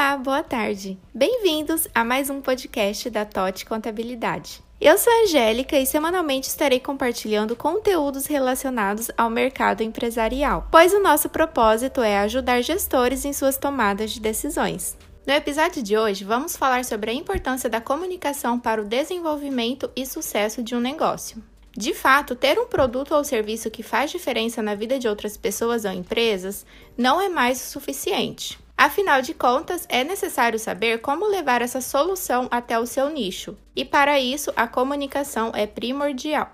[0.00, 0.98] Olá, boa tarde.
[1.14, 4.62] Bem-vindos a mais um podcast da TOT Contabilidade.
[4.80, 11.02] Eu sou a Angélica e semanalmente estarei compartilhando conteúdos relacionados ao mercado empresarial, pois o
[11.02, 14.96] nosso propósito é ajudar gestores em suas tomadas de decisões.
[15.26, 20.06] No episódio de hoje, vamos falar sobre a importância da comunicação para o desenvolvimento e
[20.06, 21.44] sucesso de um negócio.
[21.76, 25.84] De fato, ter um produto ou serviço que faz diferença na vida de outras pessoas
[25.84, 26.64] ou empresas
[26.96, 28.58] não é mais o suficiente.
[28.80, 33.84] Afinal de contas, é necessário saber como levar essa solução até o seu nicho, e
[33.84, 36.50] para isso a comunicação é primordial.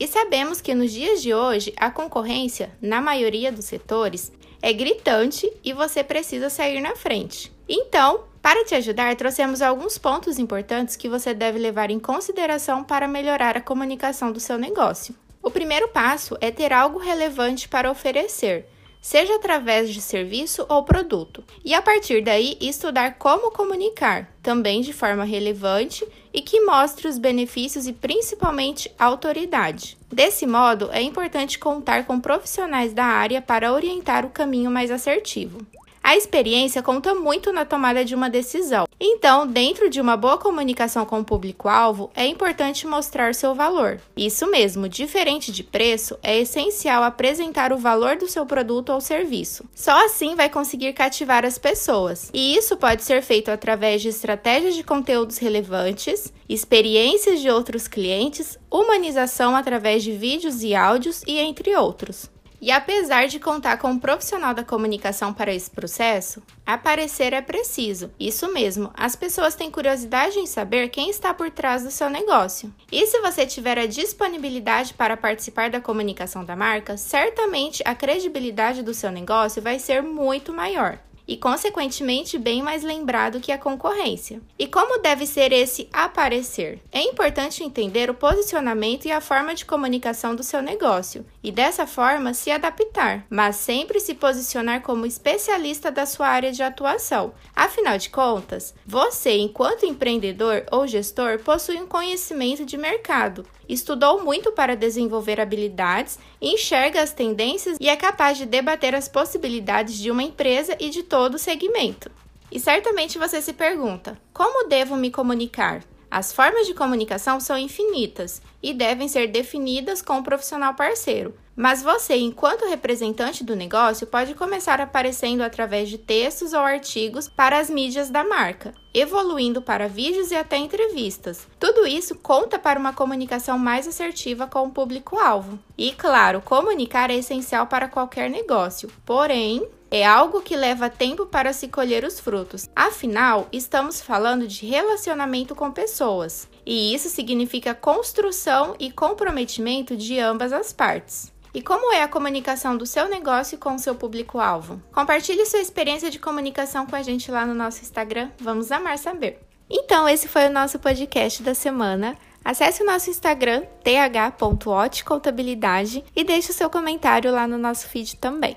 [0.00, 5.48] E sabemos que nos dias de hoje a concorrência, na maioria dos setores, é gritante
[5.62, 7.52] e você precisa sair na frente.
[7.68, 13.06] Então, para te ajudar, trouxemos alguns pontos importantes que você deve levar em consideração para
[13.06, 15.14] melhorar a comunicação do seu negócio.
[15.40, 18.66] O primeiro passo é ter algo relevante para oferecer
[19.00, 24.92] seja através de serviço ou produto, e a partir daí estudar como comunicar, também de
[24.92, 29.96] forma relevante e que mostre os benefícios e principalmente autoridade.
[30.12, 35.60] Desse modo, é importante contar com profissionais da área para orientar o caminho mais assertivo.
[36.08, 38.86] A experiência conta muito na tomada de uma decisão.
[38.98, 44.00] Então, dentro de uma boa comunicação com o público-alvo, é importante mostrar seu valor.
[44.16, 49.68] Isso mesmo, diferente de preço, é essencial apresentar o valor do seu produto ou serviço.
[49.74, 52.30] Só assim vai conseguir cativar as pessoas.
[52.32, 58.58] E isso pode ser feito através de estratégias de conteúdos relevantes, experiências de outros clientes,
[58.70, 62.30] humanização através de vídeos e áudios e entre outros.
[62.60, 68.10] E apesar de contar com um profissional da comunicação para esse processo, aparecer é preciso.
[68.18, 72.74] Isso mesmo, as pessoas têm curiosidade em saber quem está por trás do seu negócio.
[72.90, 78.82] E se você tiver a disponibilidade para participar da comunicação da marca, certamente a credibilidade
[78.82, 84.40] do seu negócio vai ser muito maior e, consequentemente, bem mais lembrado que a concorrência.
[84.58, 86.80] E como deve ser esse aparecer?
[86.90, 91.86] É importante entender o posicionamento e a forma de comunicação do seu negócio e, dessa
[91.86, 97.34] forma, se adaptar, mas sempre se posicionar como especialista da sua área de atuação.
[97.54, 104.50] Afinal de contas, você, enquanto empreendedor ou gestor, possui um conhecimento de mercado estudou muito
[104.50, 110.22] para desenvolver habilidades, enxerga as tendências e é capaz de debater as possibilidades de uma
[110.22, 112.12] empresa e de todo o segmento.
[112.48, 115.82] E certamente você se pergunta: como devo me comunicar?
[116.08, 121.82] As formas de comunicação são infinitas e devem ser definidas com o profissional parceiro, mas
[121.82, 127.68] você, enquanto representante do negócio, pode começar aparecendo através de textos ou artigos para as
[127.68, 131.48] mídias da marca, evoluindo para vídeos e até entrevistas.
[131.58, 135.58] Tudo isso conta para uma comunicação mais assertiva com o público-alvo.
[135.76, 141.52] E claro, comunicar é essencial para qualquer negócio, porém, é algo que leva tempo para
[141.52, 142.68] se colher os frutos.
[142.74, 150.52] Afinal, estamos falando de relacionamento com pessoas, e isso significa construção e comprometimento de ambas
[150.52, 151.32] as partes.
[151.54, 154.82] E como é a comunicação do seu negócio com o seu público-alvo?
[154.92, 158.30] Compartilhe sua experiência de comunicação com a gente lá no nosso Instagram.
[158.38, 159.40] Vamos amar saber.
[159.70, 162.16] Então, esse foi o nosso podcast da semana.
[162.44, 168.56] Acesse o nosso Instagram, th.otcontabilidade, e deixe o seu comentário lá no nosso feed também.